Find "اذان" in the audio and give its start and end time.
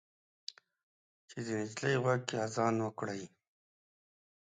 2.45-2.75